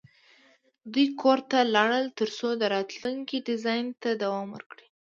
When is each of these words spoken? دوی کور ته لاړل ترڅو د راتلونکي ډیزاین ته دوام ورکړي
دوی 0.93 1.07
کور 1.21 1.39
ته 1.49 1.57
لاړل 1.75 2.05
ترڅو 2.19 2.47
د 2.57 2.63
راتلونکي 2.75 3.37
ډیزاین 3.47 3.85
ته 4.01 4.09
دوام 4.23 4.47
ورکړي 4.53 4.85